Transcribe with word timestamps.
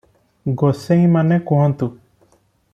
"ଗୋସେଇଁମାନେ 0.61 1.39
କୁହନ୍ତୁ 1.53 1.93